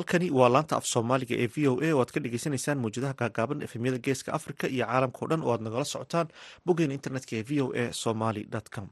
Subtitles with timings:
[0.00, 3.62] halkani waa laanta af soomaaliga ee v o a oo aad ka dhegeysaneysaan mawjadaha gaagaaban
[3.66, 6.28] efemyada geeska africa iyo caalamka o dhan oo aad nagala socotaan
[6.66, 8.42] boggeena internetka ee v o a somaly
[8.74, 8.88] com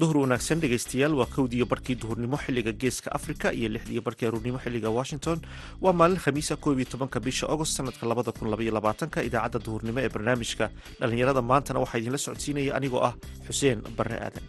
[0.00, 4.90] duhur wanaagsan dhegeystayaal waa kowdiiyo barkii duhurnimo xilliga geeska africa iyo lixdiiyo barkii aruurnimo xilliga
[4.98, 5.38] washington.
[5.80, 9.98] Waa maalin khamiisa koob iyo tobanka bisha agost sanadka labada kun labaiyo labaatanka idaacadda duhurnimo
[10.00, 10.70] ee barnaamijka.
[11.00, 13.14] Dhallinyarada maantana waxaa idinla socodsiinaya anigoo ah
[13.48, 14.44] xuseen barre aadan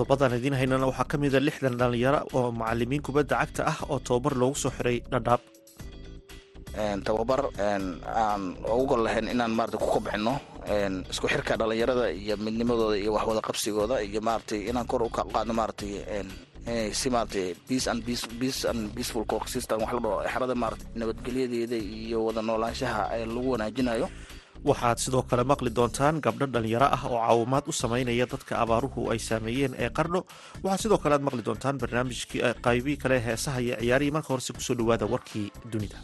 [0.00, 4.32] qodobadaan idiin haynana waxaa ka mida lixdan dhalinyaro oo macalimiin kubadda cagta ah oo tababar
[4.40, 5.40] loogu soo xiray dhadhaab.
[7.04, 10.40] Tababar aan ugu gol lahayn inaan maarata ku kobcino
[11.12, 15.92] isku xirka dhalinyarada iyo midnimadooda iyo waxwada qabsigooda iyo maaratay inaan kor u qaadno maaratay
[16.96, 18.00] si maaratay peace and
[18.96, 23.02] wax la dhaho xerada maarata nabadgelyadeeda iyo wada noolaanshaha
[23.34, 24.06] lagu wanaajinayo
[24.68, 29.18] waxaad sidoo kale maqli doontaan gabdho dhalinyaro ah oo caawimaad u samaynaya dadka abaaruhu ay
[29.28, 30.20] saameeyeen ee qardho.
[30.64, 34.14] Waxaad sidoo kale aad maqli doontaan barnaamijkii qaybihii kale heesaha iyo ciyaarihii.
[34.16, 35.98] Marka horese ku soo dhawaada warkii dunida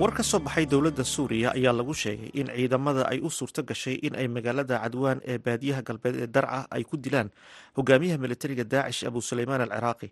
[0.00, 3.96] war ka soo baxay dowladda suuriya ayaa lagu sheegay in ciidamada ay u suurto gashay
[4.06, 7.28] in ay magaalada cadwaan ee baadiyaha galbeed ee darca ay ku dilaan
[7.78, 10.08] hogaamiyaha militariga daacish abu suleymaan al ciraaqi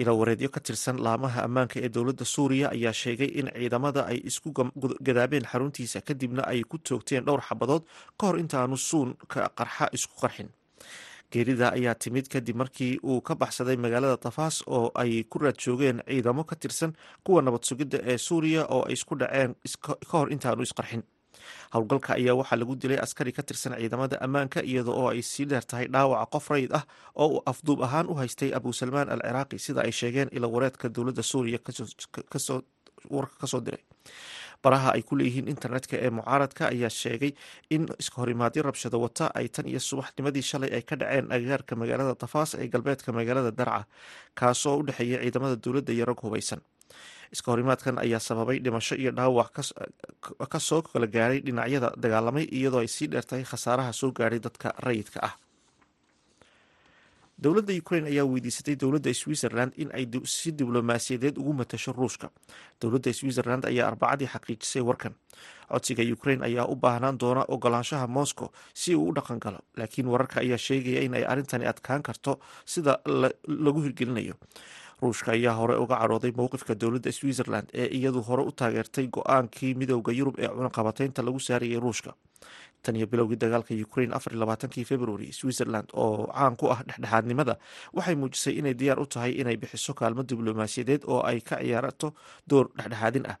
[0.00, 4.48] ilawareedyo ka tirsan laamaha ammaanka ee dowladda suuriya ayaa sheegay in ciidamada ay isku
[5.08, 7.82] gadaabeen xaruntiisa kadibna ay ku toogteen dhowr xabadood
[8.20, 10.48] ka hor intaanu suunka qarxa isku qarxin
[11.32, 16.02] geerida ayaa timid kadib markii uu ka baxsaday magaalada tafaas oo ay ku raad joogeen
[16.08, 16.92] ciidamo ka tirsan
[17.24, 19.54] kuwa nabad sugidda ee suuriya oo ay isku dhaceen
[19.84, 21.02] ka hor intaanu isqarxin
[21.74, 25.64] howlgalka ayaa waxaa lagu dilay askari ka tirsan ciidamada ammaanka iyada oo ay sii dheer
[25.66, 26.84] tahay dhaawaca qof rayid ah
[27.14, 31.22] oo uu afduub ahaan u haystay abu salmaan al ciraaqi sida ay sheegeen ilawareedka dowladda
[31.22, 31.58] suuriya
[33.10, 33.82] warka ka soo diray
[34.64, 37.32] baraha ay ku leeyihiin internetka ee mucaaradka ayaa sheegay
[37.74, 42.14] in iska horimaadyo rabshado wata ay tan iyo subaxnimadii shalay ay ka dhaceen agagaarka magaalada
[42.22, 43.80] tafaas ee galbeedka magaalada darca
[44.40, 46.60] kaasoo u dhexeeya ciidamada dowladda iyo rag hubaysan.
[47.34, 49.50] Iska horimaadkan ayaa sababay dhimasho iyo dhaawac
[50.52, 55.18] ka soo kala gaaray dhinacyada dagaalamay iyadoo ay sii dheertahay khasaaraha soo gaadhay dadka rayidka
[55.28, 55.34] ah
[57.38, 62.30] dowladda ukrain ayaa weydiisatay dowladda switzerland in ay si diblomaasiyadeed ugu matasho ruushka.
[62.80, 65.14] Dowladda switzerland ayaa arbacadii xaqiijisay warkan.
[65.68, 70.40] Codsiga ukrain ayaa u baahnaan doona ogolaanshaha moscow si uu u dhaqan galo laakiin wararka
[70.40, 72.98] ayaa sheegaya in ay arrintani adkaan karto sida
[73.48, 74.34] lagu hirgelinayo
[75.02, 80.12] ruushka ayaa hore uga cadhooday mowqifka dowladda switzerland ee iyadu hore u taageertay go'aankii midowda
[80.18, 82.14] yurub ee cunaqabateynta lagu saarayay ruushka.
[82.82, 87.54] Tan iyo bilowgii dagaalka ukrain afar labaatankii february switzerland oo caan ku ah dhexdhexaadnimada
[87.92, 92.14] waxay muujisay inay diyaar u tahay inay bixiso kaalmo diblomaasiyadeed oo ay ka ciyaarato
[92.50, 93.36] door dhexdhexaadin ah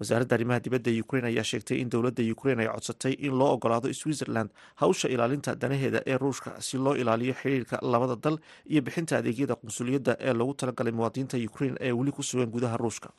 [0.00, 4.50] wasaaradda arrimaha dibadda ukrain ayaa sheegtay in dowladda ukrain ay codsatay in loo ogolaado switzerland
[4.82, 8.36] hawsha ilaalinta danaheeda ee ruushka si loo ilaaliyo xiriirka labada dal
[8.72, 13.10] iyo bixinta adeegyada qunsuliyadda ee loogu talagalay muwaadiniinta ukrain ee weli ku sugan gudaha ruushka.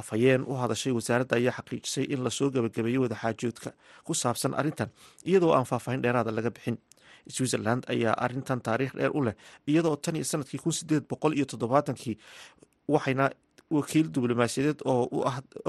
[0.00, 3.70] Afhayeen u hadashay wasaaradda ayaa xaqiijisay in la soo gabagabeeyey wadaxaajoodka
[4.06, 4.88] ku saabsan arrintan
[5.30, 6.76] iyadoo aan faahfaahin dheeraada laga bixin.
[7.36, 9.34] Switzerland ayaa arrintan taariikh dheer u leh
[9.72, 12.16] iyadoo tan iyo sannadkii kun sideed boqol iyo toddobaatankii
[12.88, 13.30] waxayna
[13.70, 15.08] wakiil diblomaasiyadeed oo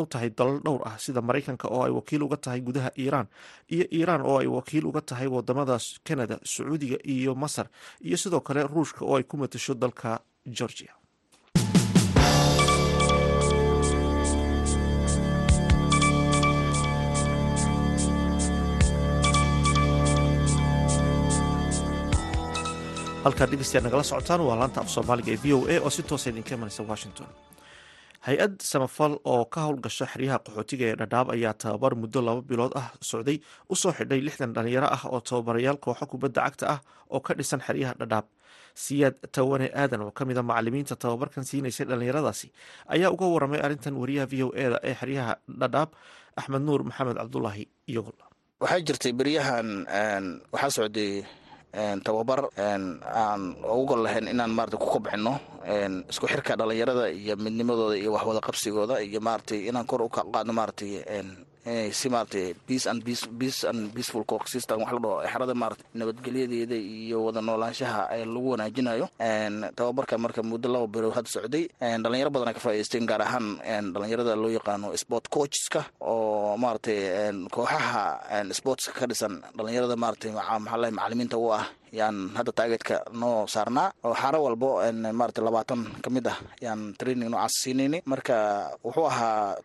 [0.02, 3.28] u tahay dalal dhowr ah sida maraykanka oo ay wakiil uga tahay gudaha iiraan
[3.72, 7.68] iyo iiraan oo ay wakiil uga tahay waddamada canada sacuudiga iyo masar
[8.02, 10.94] iyo sidoo kale ruushka oo ay ku matasho dalka georgia.
[23.26, 26.30] Halkaad dhegeystayaad nagala socotaan waa laanta af soomaaliga ee v o a oo si toosa
[26.30, 27.28] idinka imanaysa washington
[28.28, 32.88] hay'ad samafal oo ka howlgasha xeryaha qaxootiga ee dhadhaab ayaa tababar muddo laba bilood ah
[33.12, 33.38] socday
[33.70, 36.80] u soo xidhay lixdan dhalinyaro ah oo tababarayaal kooxo kubadda cagta ah
[37.14, 38.26] oo ka dhisan xeryaha dhadhaab
[38.84, 42.48] siyaad tawane aadan oo ka mid a macalimiinta tababarkan siinaysay dhalinyaradaasi
[42.96, 45.90] ayaa uga waramay arrintan wariyaha v o eda ee xeryaha dhadhaab
[46.40, 48.18] axmed nuur maxamed cabdulaahi iyagol
[48.64, 49.68] waxaa jirtay beryahan
[50.56, 51.12] waxaa socday
[52.04, 55.34] tababar aan ugu gol lahayn inaan maarata ku kobcino
[56.12, 60.92] isku xirka dhalinyarada iyo midnimadooda iyo waxwada qabsigooda iyo maaratay inaan kor u qaadno maaratay
[61.91, 67.17] si maaragtay peace and peace and peaceful coexistence wax la dhaho xerada maaragtay nabadgelyadeeda iyo
[67.26, 68.02] wada noolaanshaha
[68.34, 69.06] lagu wanaajinayo.
[69.76, 71.64] Tababarka marka muddo laba bilood hadda socday
[72.03, 73.47] dhalinyaro badan ay ka faa'idaysteen gaar ahaan
[73.94, 77.00] dhalinyarada loo yaqaano sport coachska oo maaragtay
[77.50, 79.41] kooxaha sportska ka dhisan.
[79.58, 81.66] Dhalinyarada maaragtay maxaa lahay macalimiinta u ah
[82.00, 84.70] yaan hadda taageedka noo saarnaa oo xaro walbo
[85.20, 88.36] maarata labaatan ka mid ah yaan training noocaas siinayni marka
[88.86, 89.56] wuxuu ahaa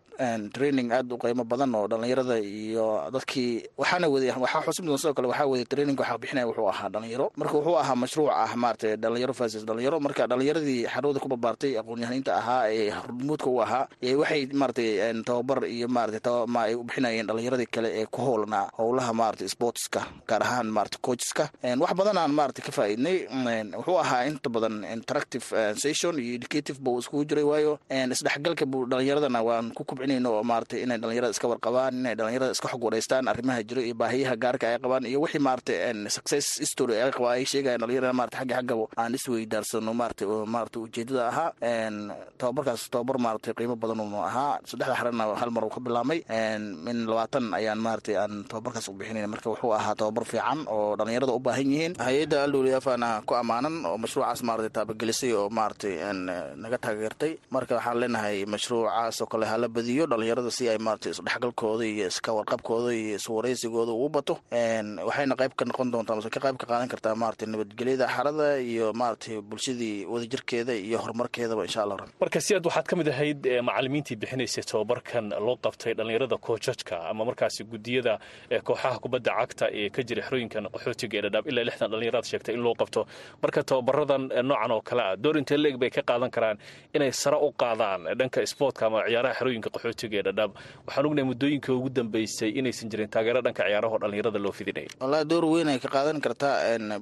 [0.57, 3.51] training aad u qiimo badan oo dhalinyarada iyo dadkii
[3.81, 7.27] waxaana waday waxaa xusid mudan sidoo kale waxaa waday training waxaa bixinaya wuxuu ahaa dhalinyaro
[7.41, 12.33] marka wuxuu ahaa mashruuc ah maarata dhalinyaro fasis dhalinyaro marka dhalinyaradii xarooda ku barbaartay aqoon-yahaniinta
[12.41, 13.85] ahaa ee hormuudka u ahaa
[14.21, 14.89] waxay maaratay
[15.29, 16.85] tababar iyo maarata ma ay u
[17.75, 21.45] kale ee ku howlnaa howlaha maarata sportska gaar ahaan maarata coachska
[21.83, 23.17] wax badan aan maarata ka faa'iidnay
[23.79, 25.47] wuxuu ahaa inta badan interactive
[25.85, 30.43] session iyo educative buu iskugu jiray waayo isdhexgalka buu dhalinyaradana waan ku kubcinayna oo
[30.85, 34.79] inay dhalinyarada iska warqabaan inay dhalinyarada iska xog wareystaan arrimaha jiro iyo baahiyaha gaarka ay
[34.85, 35.73] qabaan iyo wixii maarata
[36.17, 40.25] success history ay qabaa ay sheegayan dhalinyarada maarata xagga xaggaba aan isweydaarsano maarata
[40.55, 41.51] maarata ujeedada ahaa
[42.41, 44.59] tababarkaas tababar maarata qiimo badan uu ahaa.
[44.71, 46.21] Saddexda xarana hal mar ka bilaabmay
[46.87, 51.33] min labaatan ayaan maarata aan tababarkaas u bixinayna marka wuxuu ahaa tababar fiican oo dhalinyarada
[51.33, 55.95] u baahan yihiin hay'adda aldowliyaafana ku ammaanan oo mashruucaas maarata taabagelisay oo maaratay
[56.63, 57.33] naga taageertay.
[57.55, 62.31] Marka waxaan leenahay mashruucaas oo kale hala badiyo dhalinyarada si ay maarata isdhexgalkooda iyo iska
[62.33, 64.35] warqabkooda iyo iswareysigooda uu bato.
[65.09, 68.93] Waxayna qayb ka noqon doontaa mase ka qayb ka qaadan kartaa maarata nabadgelyada xarada iyo
[69.01, 74.17] maaratay bulshadii wadajirkeeda iyo horumarkeedaba insha allah marka si aad waxaad ka mid ahayd macalimiintii
[74.17, 78.19] bixinaysay tababarkan loo qabtay dhalinyarada koojajka ama markaasi gudiyada
[78.65, 82.63] kooxaha kubadda cagta ee ka jira xerooyinkan qaxootiga ee dhadhaab ilaa lixdan dhalinyaraad sheegtay in
[82.67, 83.03] loo qabto
[83.43, 85.17] marka tababaradan noocan oo kale ah.
[85.25, 86.57] Door intee leeg bay ka qaadan karaan
[86.97, 90.51] inay sare u qaadaan dhanka sportka ama ciyaaraha xerooyinka qaxootiga ee dhadhaab
[90.87, 95.45] waxaan ognahay muddooyinka ugu dambeysay inaysan jirin taageero dhanka ciyaaraho dhalinyarada loo fidinaya wallahi door
[95.53, 96.55] weyn ay ka qaadan kartaa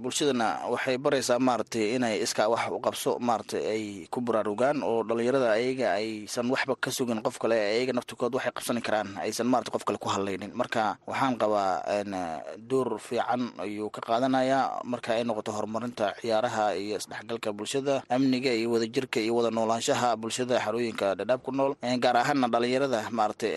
[0.04, 5.48] bulshadana waxay baraysaa maaragtay inay iskaa wax u qabso maaragtay ay ku baraarugaan oo dhalinyarada
[5.58, 9.84] ayaga aysan waxba ka sugin qof kale ayaga naftirkood waxay qabsani karaan aysan maarata qof
[9.88, 10.52] kale ku hadlaynin.
[10.60, 11.72] Marka waxaan qabaa
[12.70, 18.68] door fiican ayuu ka qaadanayaa marka ay noqoto horumarinta ciyaaraha iyo isdhexgalka bulshada amniga iyo
[18.74, 21.72] wadajirka iyo wada noolaanshaha bulshada xarooyinka dhadhaab ku nool
[22.04, 23.52] gaar ahaana dhalinyarada maaragtay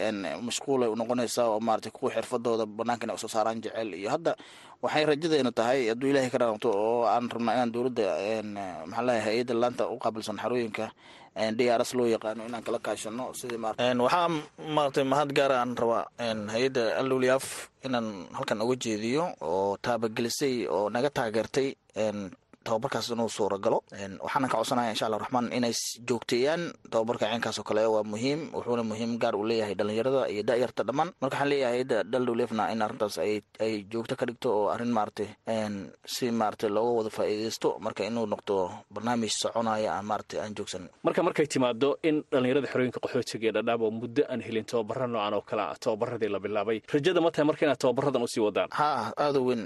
[0.48, 4.34] mashquulay unoqonaysaa oo maarata kuwa xirfadooda banaanka inay u soo saaraan jecel iyo hadda
[4.82, 8.06] waxay rajadeenu tahay hadduu ilaahay ka raabto oo aan rabnaa inaan dowladda
[8.90, 10.86] maxaa leeyahay hay'adda laanta u qaabilsan xarooyinka
[11.36, 14.28] drs loo yaqaano inaan kala kaashano waxaa
[14.76, 16.06] maaragtay mahad gaara aan rabaa
[16.54, 17.46] hay'adda alowliyaaf
[17.88, 18.08] inaan
[18.38, 21.68] halkan uga jeediyo oo taabagelisay oo naga taageertay
[22.64, 23.78] tababarkaas inuu suuragalo
[24.26, 25.74] waxaana ka codsanaya insha allah raxmaan inay
[26.10, 26.62] joogteeyaan
[26.94, 31.10] tababarka ceenkaas oo kale waa muhiim wuxuuna muhiim gaar uu leeyahay dhalinyarada iyo da'yarta dhammaan.
[31.22, 35.28] Marka waxaan leeyahay hayadda dhaldowlefna in arrintaas ay joogto ka dhigto oo arrin maaragtay
[36.06, 38.56] si maaragtay looga wada faa'iidaysto marka inuu noqdo
[38.94, 40.90] barnaamij soconaya aan maaragtay aan joogsan.
[41.04, 45.34] Marka markay timaado in dhalinyarada xerooyinka qaxootiga ee dhadhaab oo muddo aan helin tababara noocan
[45.38, 48.70] oo kale ah tababaradii la bilaabay rajada ma tahay marka inaad tababaradan u sii wadaan?
[48.80, 49.64] Ha aada weyn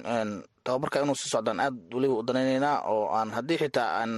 [0.66, 4.14] tababarka inuu sii socdaan aad weliba u danaynaynaa oo aan haddii xitaa aan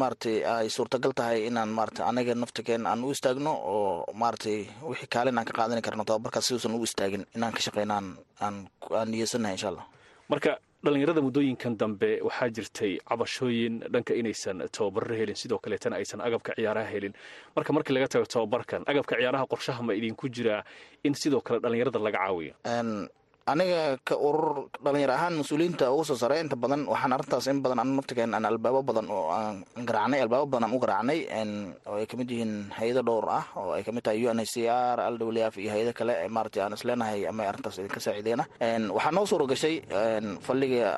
[0.00, 4.58] maaragtay ay suurtagal tahay inaan maarata anaga naftikeen aan u istaagno oo maaragtay
[4.90, 8.06] wixii kaalin aan ka qaadani karno tababarkaas siduusan u istaagin inaan ka shaqeynaan
[8.44, 8.56] aan
[8.98, 9.84] aan insha allah
[10.32, 16.50] marka dhalinyarada muddooyinkan dambe waxaa jirtay cabashooyin dhanka inaysan tababarro helin sidoo kaleetana aysan agabka
[16.58, 17.12] ciyaaraha helin.
[17.56, 20.62] Marka markii laga tago tababarkan agabka ciyaaraha qorshaha ma idinku jiraa
[21.06, 22.54] in sidoo kale dhalinyarada laga caawiyo
[23.46, 27.82] aniga ka urur dhalinyar ahaan mas'uuliyiinta ugu soo sare inta badan waxaan arrintaas in badan
[27.82, 31.18] anu naftigeen aan albaabo badan oo aan garaacnay albaabo badan aan u garaacnay
[31.90, 34.38] oo ay ka mid yihiin hay'ado dhowr ah oo ay ka mid tahay u n
[34.38, 38.44] h c r aldowliaf iyo hay'ado kale maaragtay aan isleenahay ama arrintaas idinka saaciideena
[38.94, 39.82] waxaa noo suura gashay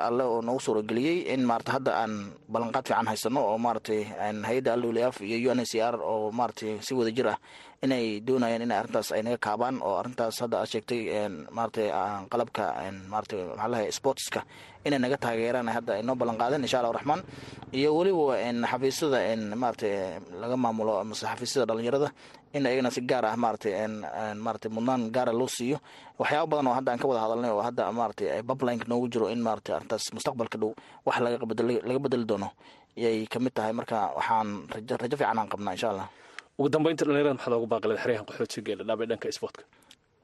[0.06, 2.12] alle oo noogu suura geliyey in maarata hadda aan
[2.52, 4.04] ballanqaad fiican haysano oo maaragtay
[4.48, 7.38] hay'adda aldowliaf iyo u n h c r oo maaragtay si wada jir ah
[7.84, 11.00] inay doonayaan inay arrintaas ay naga kaabaan oo arrintaas hadda aad sheegtay
[11.52, 11.88] maaragtay
[12.34, 12.64] qalabka
[13.12, 14.40] maxaa lahay sportska
[14.86, 17.20] inay naga taageeraan hadda ay noo ballan qaadeen insha allah raxmaan.
[17.78, 18.36] Iyo weliba
[18.72, 19.18] xafiisyada
[19.62, 19.92] maaragtay
[20.42, 22.08] laga maamulo mase xafiisyada dhalinyarada
[22.56, 23.72] in ayagana si gaar ah maaragtay
[24.44, 25.78] maaragtay mudnaan gaara loo siiyo.
[26.20, 29.40] Waxyaaba badan oo hadda aan ka wada hadalnay oo hadda maaragtay bablineka noogu jiro in
[29.46, 30.70] maaragtay arrintaas mustaqbalka dhow
[31.06, 32.48] wax laga bedeli doono
[33.04, 33.72] yay ka mid tahay.
[33.78, 34.48] Marka waxaan
[35.02, 36.06] rajo fiican aan qabnaa insha allah
[36.58, 39.62] ugu dambeynta dhalinyarada maxaad ugu baaqi leed xeryahan qaxootiga ee dhadhaab ee dhanka isboortka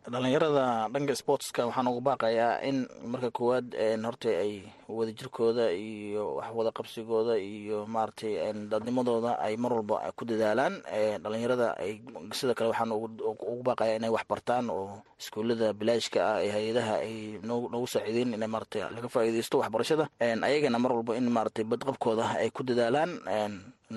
[0.09, 3.69] dhalinyarada dhanka sportska waxaan ugu baaqayaa in marka koowaad
[4.05, 8.41] horta ay wadajirkooda iyo wax wada qabsigooda iyo maaragtay
[8.73, 10.81] dadnimadooda ay mar walba ku dadaalaan.
[11.21, 12.01] Dhalinyarada ay
[12.33, 17.15] sida kale waxaan ugu baaqayaa inay wax bartaan oo iskuullada bilaashka ah ee hay'adaha ay
[17.45, 20.09] noogu saaciideyn in maaragtay laga faa'iideysto waxbarashada.
[20.21, 23.21] Ayagana mar walba in maaragtay badqabkooda ay ku dadaalaan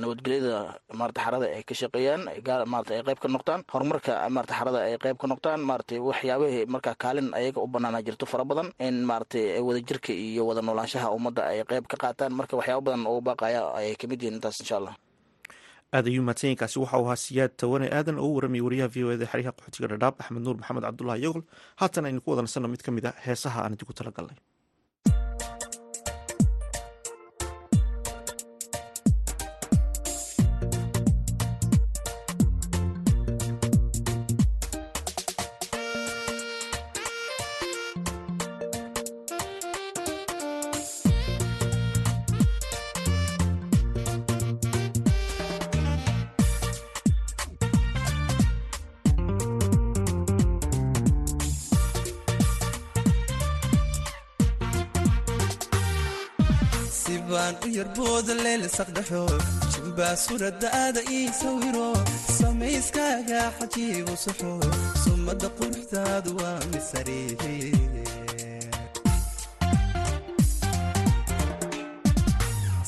[0.01, 0.57] nabadgelyada
[0.99, 2.21] maarata xarada ay ka shaqeeyaan
[2.73, 6.95] maarata ay qayb ka noqdaan horumarka maarata xarada ay qayb ka noqdaan maarata waxyaabahii markaa
[7.03, 11.59] kaalin ayaga u banaana jirto fara badan in maarata wadajirka iyo wada noolaanshaha ummadda ay
[11.71, 12.31] qayb ka qaataan.
[12.39, 14.95] Marka waxyaaba badan ugu baaqaya ayay ka mid yihiin intaas insha allah
[15.97, 19.11] aad ayuu mahadsanyainkaasi waxa uu ahaa siyaad tawane aadan oo u warramiyay wariyaha v o
[19.15, 21.43] eda xeryaha qaxootiga dhadhaab axmed nuur maxamed cabdulahi yogol.
[21.81, 24.37] Haatan aynu ku wadansanno mid ka mid a heesaha aan idigu talagalnay
[57.33, 59.21] sibaan u yarbooda leelisaqdhaxo
[59.73, 61.87] jimbaa suradaada ii sawiro.
[62.39, 64.51] Samayskaaga xajiibu saxo.
[65.03, 67.53] Summada quruxdaadu waa misariihe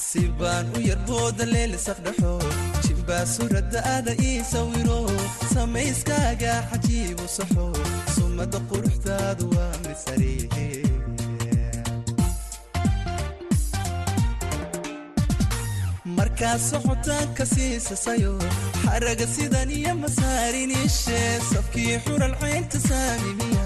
[0.10, 2.34] sibaan u yarbooda leelisaqdhaxo
[2.86, 5.00] jimbaa suradaada ii sawiro.
[5.54, 7.66] Samayskaaga xajiibu saxo.
[8.16, 9.74] Summada quruxdaadu waa
[16.36, 18.34] misariihe markaa socotaanka siisasayo
[18.84, 21.20] xaraga sidan iyo masaariniishe
[21.54, 23.66] safkii xural caynta saamimiya.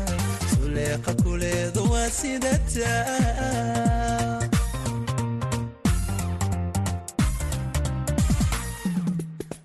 [0.53, 3.29] Suleeqa kuleedu waa sidataa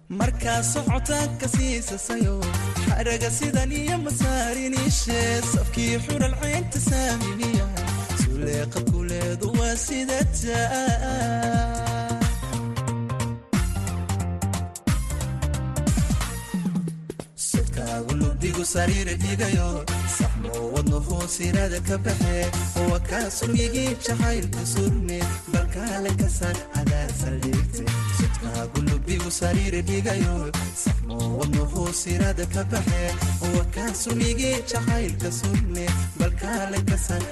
[0.09, 2.37] markaa socotaanka siisasayo
[2.87, 5.21] xaraga sidan iyo masaariniishe
[5.53, 7.67] safkii xural caynta saamimiya.
[8.25, 11.84] Suleeqa kuleedu waa sidataa
[18.65, 19.85] digu sariira dhigayo
[20.17, 22.37] saxmoo wadno hoosiraada ka baxe
[22.91, 25.19] waa kaa suryigii jacaylka surne
[25.53, 27.85] balkaale ka sar adaa saldhigte.
[28.17, 30.35] Sudkaagu lubigu sariira dhigayo
[30.85, 33.05] saxmoo wadno hoosiraada ka baxe
[33.55, 35.85] waa kaa suryigii jacaylka surne
[36.19, 37.23] balkaale ka sar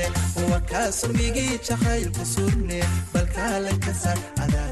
[0.50, 2.81] waa kaa suryigii jacaylka sunne.
[3.14, 4.71] Balkaale ka sar adaa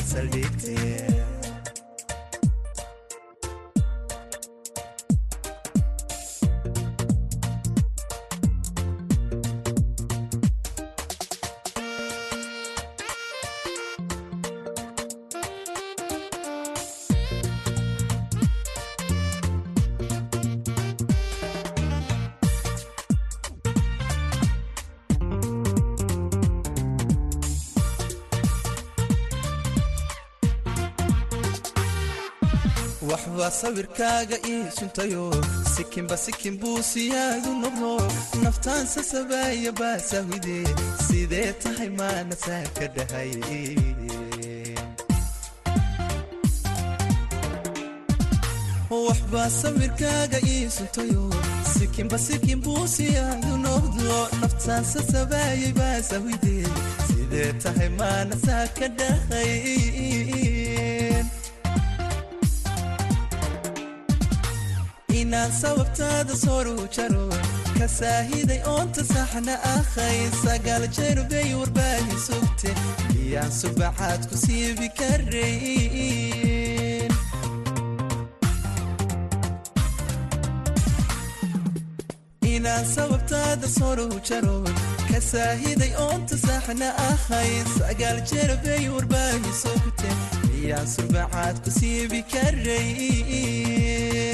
[33.60, 35.24] sawirkaaga ii suntayo.
[35.74, 37.92] Sikinba sikin buu siyaadu noqdo.
[38.44, 40.58] Naftaan sasabaaya baasahwide
[41.06, 43.30] sidee tahay maana saa ka dhahay?
[48.90, 51.24] Waxbaa sawirkaaga ii suntayo.
[51.74, 54.16] Sikinba sikin buu siyaadu noqdo.
[54.40, 56.56] Naftaan sasabaayay baasahwide
[57.08, 59.54] sidee tahay maana saa ka dhahay
[65.30, 67.26] inaan sababtaada soru jaro.
[67.78, 72.70] Ka saahiday oonta saxna akhay sagaal jeer bay warbaahi sugte.
[73.14, 74.88] Miyaan subaxaad ku siibi
[82.42, 84.56] inaan sababtaada soru jaro.
[85.10, 90.08] Ka saahiday oonta saxna akhay sagaal jeer bay warbaahi sugte.
[90.48, 94.29] Miyaan subaxaad ku siibi karayn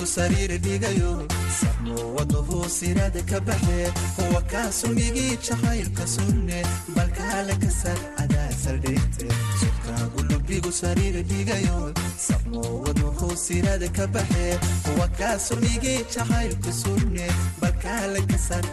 [0.00, 1.28] lubigu sariira dhigayo
[1.60, 6.62] saxmoo wadnuhu sirada ka baxee kuwa kaa sumigii jacaylka sunne
[6.96, 9.26] balkaale ka sar adaa saldhigte
[9.60, 11.92] sudkaagu lubigu sariira dhigayo
[12.26, 17.26] saxmoo wadnuhu sirada ka baxee kuwa kaa sumigii jacaylka sunne
[17.60, 18.64] balkaale ka sar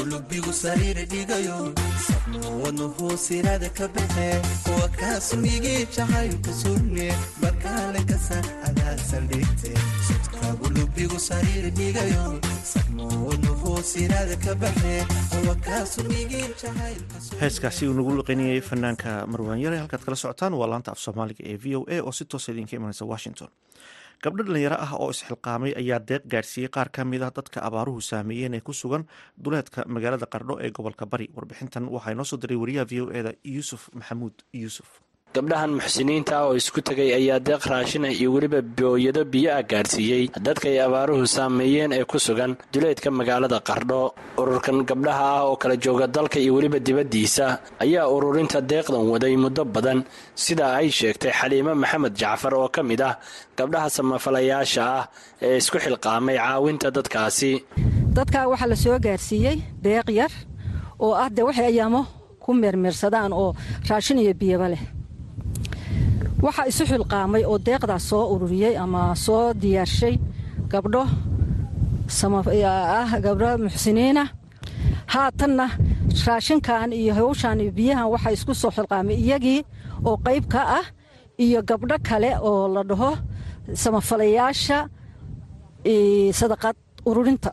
[0.00, 1.58] adaa saldhigte sodkaagu lubigu sariira dhigayo
[2.62, 7.08] wadnuhu sirada ka baxee kuwa kaa sumigii jacaylka sunne
[7.42, 9.72] balkaale ka sar adaa saldhigte
[10.08, 12.40] sodkaagu lubigu sariira dhigayo
[12.72, 19.78] sabnuu wadnuhu sirada ka baxee kuwa kaa sumigii jacaylka heeskaasi uu nagu luqeynayay fanaanka marwaanyare
[19.78, 22.76] halkaad kala socotaan waa laanta af soomaaliga ee v o a oo si toosa idinka
[22.76, 23.48] imanaysa washington
[24.24, 28.54] gabdho dhalinyaro ah oo isxilqaamay ayaa deeq gaadhsiiyey qaar ka mid ah dadka abaaruhu saameeyeen
[28.58, 29.04] ee ku sugan
[29.44, 31.26] duleedka magaalada qardho ee gobolka bari.
[31.36, 34.88] Warbixintan waxaa inoo soo diray wariyaha v o eda yuusuf maxamuud yuusuf
[35.34, 40.24] gabdhahan muxsiniinta ah oo isku tegay ayaa deeq raashina iyo weliba booyado biyo ah gaadhsiiyey
[40.46, 44.02] dadka ay abaaruhu saameeyeen ee ku sugan duleedka magaalada qardho.
[44.40, 47.46] Ururkan gabdhaha ah oo kala jooga dalka iyo weliba dibaddiisa
[47.84, 49.98] ayaa ururinta deeqdan waday muddo badan.
[50.34, 53.14] Sidaa ay sheegtay xaliimo maxamed jacfar oo ka mid ah
[53.58, 55.04] gabdhaha samafalayaasha ah
[55.46, 57.52] ee isku xilqaamay caawinta dadkaasi.
[58.18, 60.32] Dadkaa waxaa la soo gaarsiiyey deeq yar
[61.04, 62.02] oo ah dee waxay ayaamo
[62.42, 63.54] ku meermeersadaan oo
[63.88, 64.82] raashin iyo biyaba leh
[66.44, 70.14] waxaa isu xilqaamay oo deeqdaas soo ururiyey ama soo diyaarshay
[70.72, 71.02] gabdho
[73.02, 74.24] ah gabdho muxsiniina.
[75.12, 75.66] Haatanna
[76.26, 79.60] raashinkan iyo hawshan iyo biyahan waxaa isku soo xilqaamay iyagii
[80.08, 80.86] oo qayb ka ah
[81.44, 83.10] iyo gabdho kale oo la dhaho
[83.82, 84.78] samafalayaasha
[86.40, 86.76] sadaqad
[87.08, 87.50] ururinta.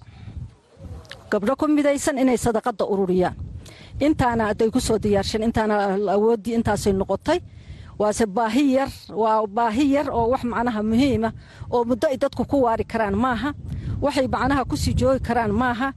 [1.31, 3.35] Gabdho ku midaysan inay sadaqadda ururiyaan.
[3.99, 5.75] Intaana aday ku diyaarsheen intaana
[6.15, 7.39] awooddii intaasay noqotay
[7.99, 8.89] waase baahi yar
[9.21, 11.29] waa baahi yar oo wax macnaha muhiima
[11.73, 13.49] oo muddo ay dadku ku waari karaan maaha.
[14.01, 15.87] Waxay macnaha ku sii joogi karaan maaha.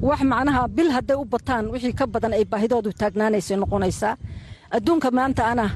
[0.00, 4.16] Wax macnaha bil hadday u bataan wixii ka badan ay baahidoodu taagnaanaysay noqonaysaa
[4.76, 5.66] adduunka maanta ana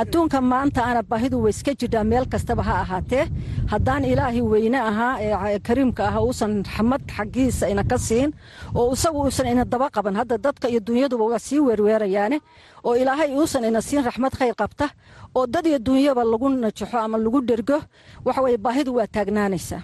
[0.00, 3.24] adduunka maanta ana baahidu way iska jirtaa meel kastaba ha ahaatee
[3.72, 8.30] haddaan ilaahi weyne ahaa ee kariimka ah uusan raxmad xaggiisa ina ka siin
[8.78, 12.38] oo isagu uusan ina daba qaban hadda dadka iyo dunyaduba waa sii weerweerayaane
[12.86, 14.86] oo ilaahay uusan ina siin raxmad khayr qabta
[15.38, 17.78] oo dad iyo dunyaba lagu najaxo ama lagu dhergo
[18.26, 19.80] waxa weye baahidu waa taagnaanaysaa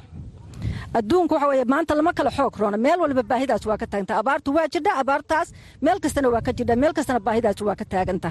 [0.99, 4.15] adduunku waxa weye maanta lama kala xoog roona meel walba baahidaas waa ka taaganta.
[4.21, 5.49] Abaartu waa jirdha abaartaas
[5.85, 8.31] meel kastana waa ka jirdha meel kastana baahidaas waa ka taaganta.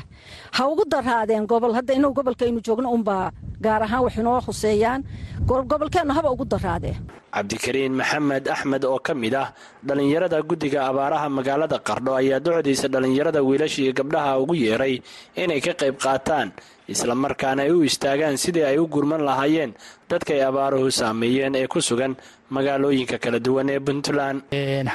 [0.56, 1.74] Ha ugu daraadeen gobol.
[1.78, 3.32] Hadda inuu gobolkaynu joogno unbaa
[3.66, 5.02] gaar ahaan wax inoo khuseeyaan
[5.48, 6.96] gobolkeennu haba ugu daraadee
[7.36, 9.48] cabdikariin maxamed axmed oo ka mid ah
[9.88, 14.96] dhallinyarada guddiga abaaraha magaalada qardho ayaa docdiisa dhallinyarada wiilasha iyo gabdhaha ugu yeeray
[15.44, 16.48] inay ka qayb qaataan
[16.94, 19.72] islamarkaana ay u istaagaan sidii ay u gurman lahaayeen
[20.10, 22.16] dadkay abaaruhu saameeyeen ee ku sugan
[22.50, 24.42] magaalooyinka kala duwan ee puntland.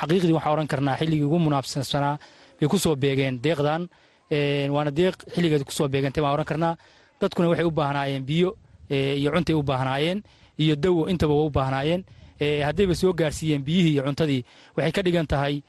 [0.00, 2.18] Xaqiiqdii waxaan odhan karnaa xilligii ugu munaabsansanaa
[2.60, 3.82] bay ku soo beegeen deeqdan.
[4.74, 6.74] Waana deeq xilligeed ku soo beegantay baan odhan karnaa
[7.20, 8.56] dadkuna waxay u baahnaayeen biyo
[8.90, 10.22] iyo cuntay u baahnaayeen
[10.58, 12.02] iyo dawo intaba waa u baahnaayeen.
[12.66, 14.42] Haddayba soo gaarsiiyeen biyihii iyo cuntadii
[14.76, 15.62] waxay ka dhigan tahay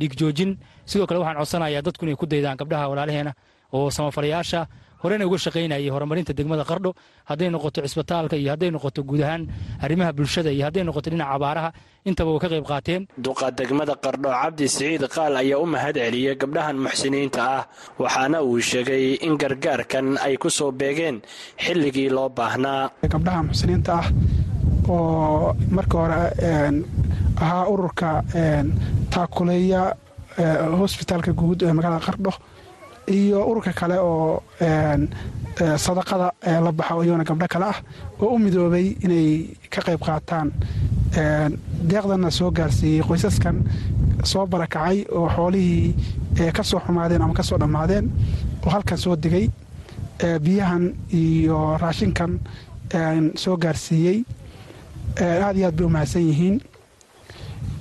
[0.00, 3.32] dhigjoojin sidoo kale waxaan codsanayaa dadku inay ku daydaan gabdhaha walaalaheena
[3.72, 4.66] oo samafalayaasha
[5.02, 6.90] horena uga shaqaynayay horumarinta degmada qardho
[7.30, 9.42] hadday noqoto cisbitaalka iyo hadday noqoto guud ahaan
[9.84, 11.70] arrimaha bulshada iyo hadday noqoto dhinaca abaaraha
[12.08, 13.02] intaba way ka qayb qaateen.
[13.26, 17.62] Duqa degmada qardho cabdi siciid qaal ayaa u mahad celiyey gabdhahan muxsiniinta ah
[18.02, 21.16] waxaana uu sheegay in gargaarkan ay ku soo beegeen
[21.64, 22.90] xilligii loo baahnaa.
[23.12, 24.06] Gabdhaha muxsiniinta ah
[24.88, 26.18] oo marka hore
[27.42, 28.10] ahaa ururka
[29.10, 29.82] taakuleeya
[30.80, 32.32] hosbitaalka guud ee magaalada qardho
[33.06, 34.42] iyo ururka kale oo
[35.76, 36.32] sadaqada
[36.64, 37.78] la baxo iyagona gabdho kale ah
[38.20, 40.48] oo u midoobay inay ka qayb qaataan.
[41.90, 43.56] Deeqdanna soo gaarsiiyey qoysaskan
[44.24, 45.94] soo barakacay oo xoolihii
[46.56, 48.06] ka soo xumaadeen ama ka soo dhammaadeen
[48.64, 49.50] oo halkan soo degay
[50.44, 52.38] biyahan iyo raashinkan
[53.34, 54.24] soo gaarsiiyey.
[55.20, 56.60] Aad iyo aad bay u mahadsan yihiin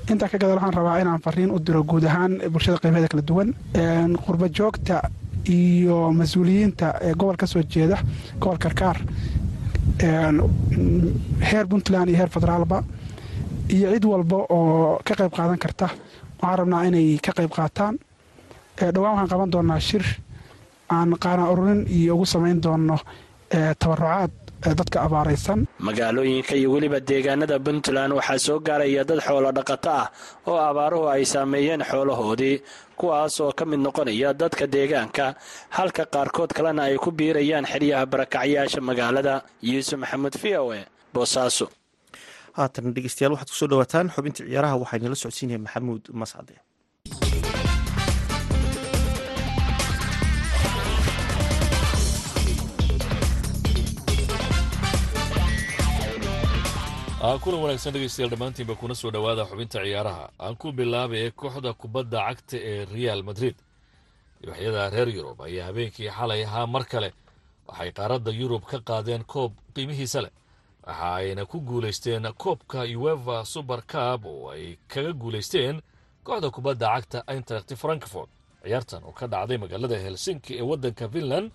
[0.09, 3.49] intaa ka gadal waxaan rabaa inaan fariin u diro guud ahaan bulshada qaybaheeda kala duwan
[4.25, 5.01] qurba joogta
[5.47, 7.97] iyo mas'uuliyiinta ee gobol ka soo jeeda
[8.39, 8.97] gobol karkaar
[11.49, 12.83] heer puntland iyo heer federaalba
[13.69, 15.87] iyo cid walba oo ka qayb qaadan karta
[16.41, 17.95] waxaan rabnaa inay ka qayb qaataan.
[18.93, 20.05] Dhowaan waxaan qaban doonaa shir
[20.89, 22.97] aan qaana ururin iyo ugu samayn doonno
[23.79, 25.67] tabarucaad dadka abaaraysan.
[25.79, 30.07] Magaalooyinka iyo weliba deegaanada puntland waxaa soo gaaraya dad xoolo dhaqato ah
[30.47, 32.61] oo abaaruhu ay saameeyeen xoolahoodii
[32.99, 35.35] kuwaas oo ka mid noqonaya dadka deegaanka.
[35.77, 39.41] Halka qaarkood kalena ay ku biirayaan xeryaha barakacyaasha magaalada.
[39.61, 41.67] Yuusuf maxamuud v o e boosaaso
[42.53, 44.75] haatan dhegeystayaal waxaad ku soo dhawaataan xubintii ciyaaraha.
[44.83, 46.53] Waxaynala socodsiinaya maxamuud mascade
[57.43, 60.25] kulan wanaagsan dhegeystayaal dhammaantiinba kuna soo dhowaada xubinta ciyaaraha.
[60.39, 63.55] Aan ku bilaabay kooxda kubadda cagta ee real madrid.
[64.41, 67.09] Dibaxyada reer yurub ayaa habeenkii xalay ahaa mar kale.
[67.67, 70.31] Waxay qaaradda yurub ka qaadeen koob qiimihiisa leh.
[70.87, 75.81] Waxa ayna ku guulaysteen koobka ueva suber cab oo ay kaga guulaysteen
[76.23, 78.29] kooxda kubadda cagta eintracht frankfort
[78.63, 81.51] ciyaartan oo ka dhacday magaalada helsinki ee waddanka finland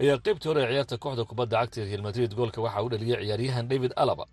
[0.00, 2.30] ayaa qaybtii hore ee ciyaarta kooxda kubadda cagta ee real madrid.
[2.34, 4.24] Goolka waxaa u dhaliyay ciyaaryahan david alaba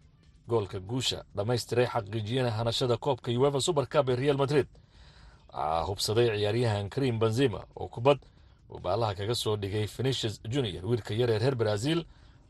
[0.51, 4.67] goolka guusha dhammaystiray xaqiijiyana hanashada koobka ueva suber cab ee real madrid.
[5.53, 8.19] Waxaa hubsaday ciyaaryahan karim benzima oo kubad
[8.71, 10.83] uu baalaha kaga soo dhigay fenicius junior.
[10.89, 11.99] Wiilka yar ee reer brazil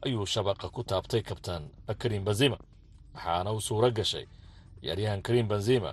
[0.05, 1.63] ayuu shabaqa ku taabtay kabtaan
[2.01, 2.57] karim benzima
[3.15, 4.25] waxaana u suuro gashay.
[4.81, 5.91] Ciyaaryahan karim benzima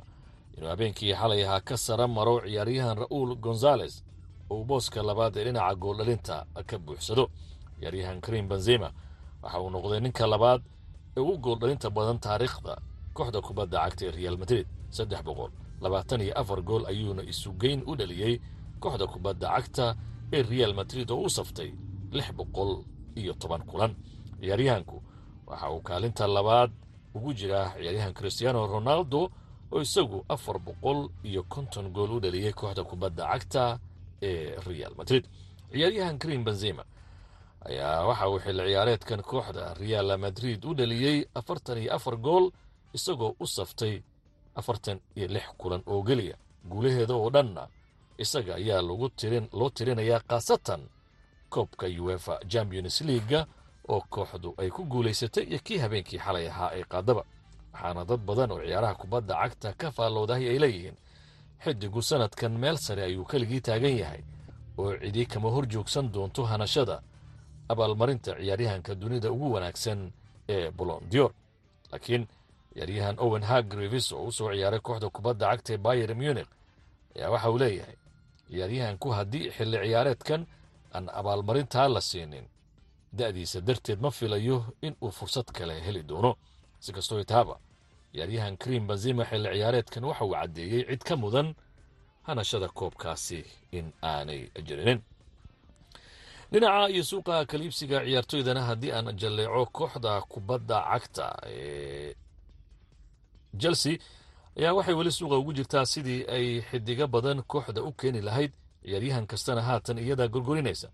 [0.56, 3.94] inuu habeenkii xalay ahaa ka sara maro ciyaaryahan ra'uul gonzales
[4.50, 7.24] uu booska labaad ee dhinaca gooldhalinta ka buuxsado.
[7.80, 8.88] Ciyaaryahan karim benzima
[9.42, 10.62] waxa uu noqday ninka labaad
[11.16, 12.74] ee ugu gooldhalinta badan taariikhda
[13.16, 14.66] kooxda kubadda cagta ee real madrid.
[14.96, 15.50] Saddex boqol
[15.80, 18.34] labaatan iyo afar gool ayuuna isugeyn u dhaliyey
[18.82, 19.86] kooxda kubadda cagta
[20.32, 21.70] ee real madrid oo u saftay
[22.16, 22.70] lix boqol
[23.20, 23.92] iyo toban kulan.
[24.40, 24.96] Ciyaaryahanku
[25.46, 26.70] waxa uu kaalinta labaad
[27.14, 29.20] ugu jiraa ciyaaryahan christiano ronaldo
[29.72, 33.78] oo isagu afar boqol iyo konton gool u dhaliyey kooxda kubadda cagta
[34.22, 35.24] ee real madrid.
[35.72, 36.84] Ciyaaryahan karim benzima
[37.68, 42.50] ayaa waxa uu xilli ciyaareedkan kooxda real madrid u dhaliyey afartan iyo afar gool
[42.94, 44.02] isagoo u saftay
[44.54, 46.36] afartan iyo lix kulan oo geliya.
[46.70, 47.68] Guulaheeda oo dhanna
[48.18, 50.80] isaga ayaa lagu tirin loo tirinayaa khaasatan
[51.48, 53.46] koobka uefa champions leaga
[53.88, 57.22] oo kooxdu ay ku guulaysatay iyo kii habeenkii xalay ahaa ee qaadaba.
[57.72, 60.96] Waxaana dad badan oo ciyaaraha kubadda cagta ka faalloodahay ay leeyihiin
[61.64, 64.22] xidigu sanadkan meel sare ayuu keligii taagan yahay
[64.78, 67.02] oo cidi kama hor joogsan doonto hanashada
[67.68, 70.00] abaalmarinta ciyaaryahanka dunida ugu wanaagsan
[70.48, 71.30] ee bolondior
[71.92, 72.24] laakiin
[72.74, 76.48] ciyaaryahan owen hagrivis oo u soo ciyaaray kooxda kubadda cagta ee bayer munich
[77.16, 77.96] ayaa waxa uu leeyahay
[78.50, 80.40] ciyaaryahanku haddii xilli ciyaareedkan
[80.94, 82.46] aan abaalmarintaa la siinin.
[83.18, 86.32] Da'diisa darteed ma filayo in uu fursad kale heli doono.
[86.80, 87.54] Si kastoo itaaba
[88.12, 91.48] ciyaaryahan karim benzima xilli ciyaareedkan waxa uu caddeeyey cid ka mudan
[92.22, 95.00] hanashada koobkaasi in aanay jirinin
[96.56, 102.14] dhinaca iyo suuqa kaliibsiga ciyaartoydana haddii aan jalleeco kooxda kubadda cagta ee
[103.60, 103.98] chelsea
[104.58, 108.52] ayaa waxay weli suuqa ugu jirtaa sidii ay xidigo badan kooxda u keeni lahayd
[108.84, 110.88] ciyaaryahan kastana haatan iyadaa gorgorinaysa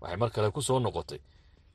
[0.00, 1.20] waxay mar kale ku soo noqotay.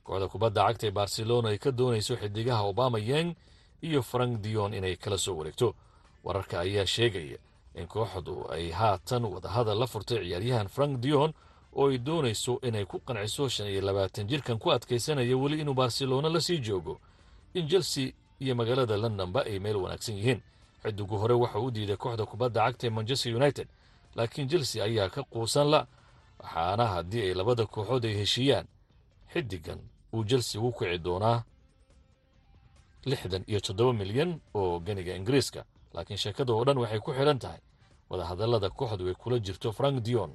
[0.04, 3.36] Kooxda kubadda cagta ee barcelona ay ka doonayso xidigaha obama yeng
[3.82, 5.74] iyo frank dion inay kala soo wareegto.
[6.24, 7.38] Wararka ayaa sheegaya
[7.74, 11.32] in kooxdu ay haatan wadahadal la furtay ciyaaryahan frank dion
[11.76, 16.28] oo ay doonayso inay ku qanciso shan iyo labaatan jirkan ku adkaysanaya weli inuu barcelona
[16.28, 17.00] la sii joogo.
[17.54, 20.40] In chelsea iyo magaalada londonba ay meel wanaagsan yihiin.
[20.82, 23.68] Xidigu hore waxa u diiday kooxda kubadda cagta ee manchester united
[24.16, 25.86] laakiin chelsea ayaa ka quusan la
[26.38, 28.66] waxaana haddii ay labada kooxood ay heshiiyaan
[29.32, 29.78] xidigan
[30.12, 31.42] uu chelsea ugu kici doonaa
[33.04, 35.64] lixdan iyo toddoba milyan oo ganiga ingiriiska.
[35.94, 37.60] Laakiin sheekada oo dhan waxay ku xidhan tahay
[38.10, 40.32] wadahadallada kooxdu ay kula jirto frank dion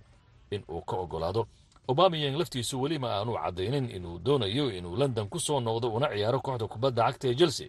[0.52, 1.48] in uu ka oggolaado.
[1.88, 6.40] Obamiyang laftiisu weli ma aanu caddaynin inuu doonayo inuu london ku soo noqdo una ciyaaro
[6.46, 7.68] kooxda kubadda cagta ee chelsea.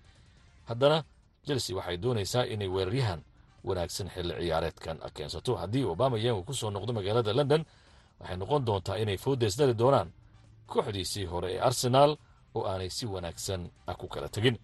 [0.69, 1.05] Haddana
[1.47, 3.21] chelsea waxay doonaysaa inay weeraryahan
[3.65, 7.62] wanaagsan xilli ciyaareedkan keensato haddii obamayang uu ku soo noqdo magaalada london
[8.21, 10.09] waxay noqon doontaa inay foodeys doonaan
[10.71, 12.12] kooxdiisii hore ee arsenaal
[12.57, 13.62] oo aanay si wanaagsan
[13.99, 14.57] ku kala tegin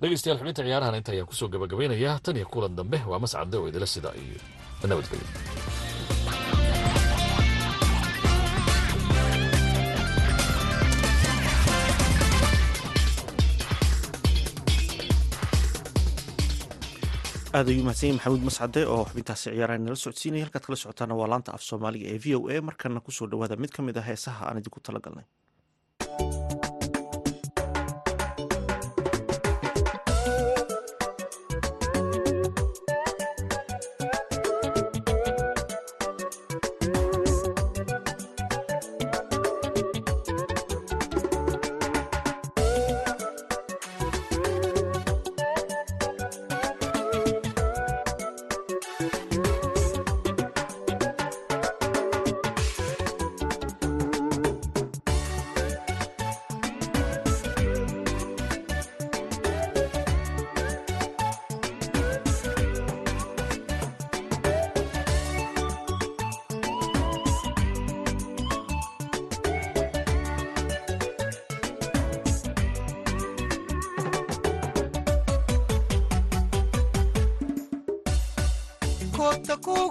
[0.00, 3.68] dhegeystayaal xubinta ciyaarahan inta ayaan ku soo gabagabaynayaa tan iyo kulan dambe waa mascadde oo
[3.70, 4.38] idila sida iyo
[4.90, 5.26] nabadgelyo
[17.58, 20.44] aad ayuu mahadsan maxamuud mascade oo xubintaasi ciyaaraha nala socodsiinaya.
[20.46, 22.60] Halkaad kala socotaana waa laanta af soomaaliga ee v o a.
[22.68, 25.24] Markana ku soo dhawaada mid ka mid ah heesaha aan idinku talagalnay.
[25.24, 25.37] koobta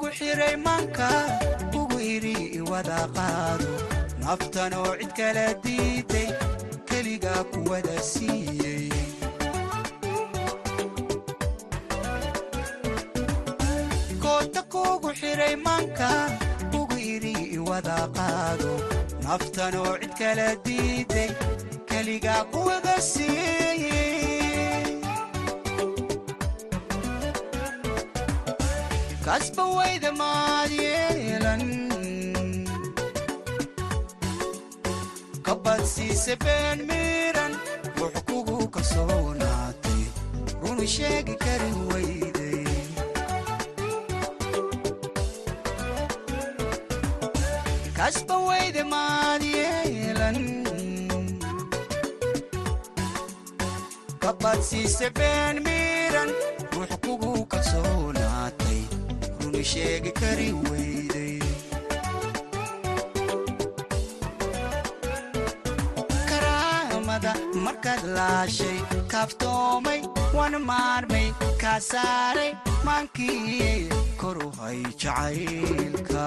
[0.08, 1.08] kugu xiray maanka
[1.80, 3.72] ugu idhi iwada qaado.
[4.24, 6.30] Naftanoo cid kala diiday
[6.90, 8.88] keligaa kuwada siiyey.
[14.24, 16.10] Koobta kugu xiray maanka
[16.80, 18.72] ugu idhi iwada qaado.
[19.26, 21.30] Naftanoo cid kala diiday
[21.90, 24.27] keligaa kuwada siiyey
[29.28, 29.64] kasba
[36.44, 36.78] been
[37.98, 40.02] ruux kugu kalsoonaatay
[40.62, 42.66] runu sheegi kari wayday
[59.70, 61.40] sheegi kari wayday
[66.30, 67.32] karaamada
[67.66, 68.78] markaad laashay
[69.14, 70.00] kaaftoomay
[70.38, 71.28] wan maarmay
[71.64, 72.52] kaa saaray
[72.88, 73.72] maankii
[74.22, 74.50] kor u
[75.04, 76.26] jacaylka.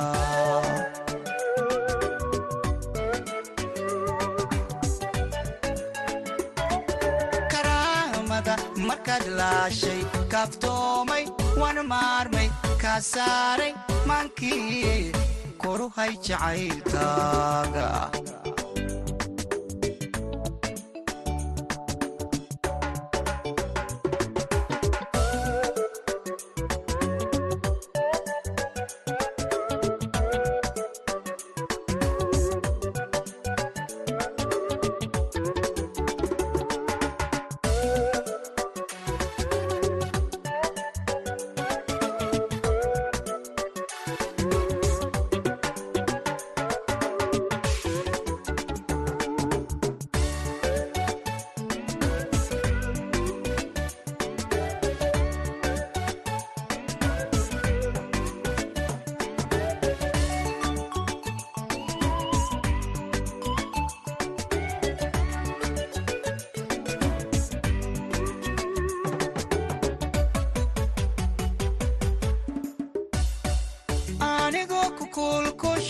[8.88, 10.00] Markaad laashay
[10.32, 11.24] kaaftoomay
[11.60, 12.48] wan maarmay
[12.82, 13.72] kaa saaray
[14.08, 15.12] maankii
[15.62, 17.86] kor u hay jacaylkaaga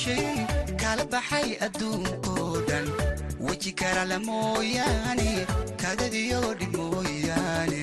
[0.01, 2.87] kuulkushay kala baxay adduunkoo dhan
[3.47, 5.29] weji karala mooyaane
[5.83, 7.83] kadadiyo dhib mooyaane.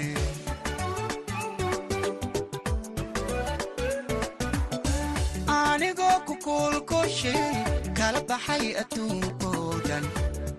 [5.57, 7.41] Anigoo ku kuulkushay
[7.97, 10.05] kala baxay adduunkoo dhan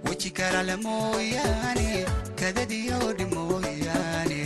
[0.07, 1.88] weji karala mooyaane
[2.40, 4.42] kadadiyo dhib mooyaane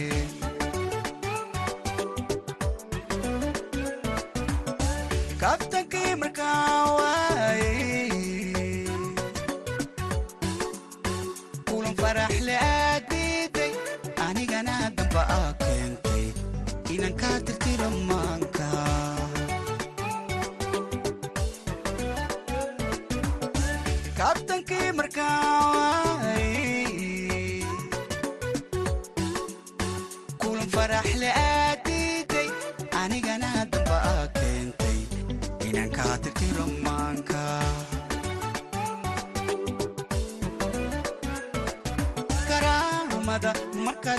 [5.42, 8.10] kabtankii markaa waayey
[11.70, 13.72] kulan faraxle aad diiday
[14.26, 16.24] anigana damba aa keentay
[16.94, 18.68] inan kaa tirtiro maanka
[24.18, 25.41] kabtankii markaa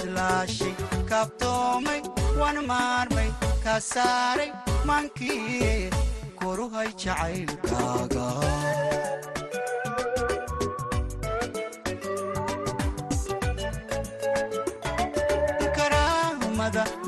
[0.04, 0.74] markaad laashay
[1.10, 2.02] kaabtoomay
[2.40, 3.30] wan maarmay
[3.64, 4.50] kaa saaray
[4.88, 5.90] maankii
[6.40, 8.28] koruhay jacaylkaaga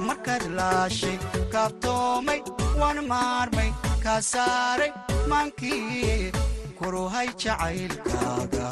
[0.08, 1.18] markaad laashay
[1.54, 2.42] kaabtoomay
[2.80, 3.70] wan maarmay
[4.04, 4.92] kaa saaray
[5.32, 6.32] maankii
[6.80, 8.68] koruhay jacaylkaaga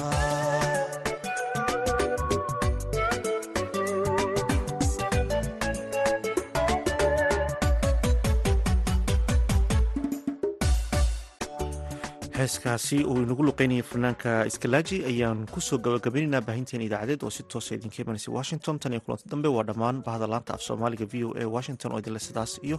[12.44, 17.76] heeskaasi uu inagu luqeynayay fanaanka iskalaaji ayaan ku soo gabagabaynaynaa baahinteen idaacadeed oo si toosa
[17.78, 18.80] idinka imanaysa washington.
[18.80, 22.00] Tan iyo kulanti dambe waa dhammaan bahda laanta af soomaaliga v o a washington oo
[22.04, 22.78] idinle sidaas iyo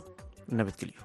[0.59, 1.03] nabadgelyo